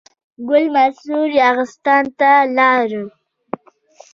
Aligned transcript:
ګل 0.47 0.65
منصور 0.75 1.27
یاغستان 1.41 2.03
ته 2.19 2.29
ولاړ. 2.45 2.87